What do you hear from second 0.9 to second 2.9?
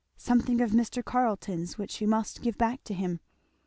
Carleton's which she must give back